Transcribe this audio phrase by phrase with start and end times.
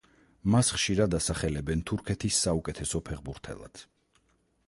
[0.53, 3.85] მას ხშირად ასახელებენ თურქეთის საუკეთესო ფეხბურთელად.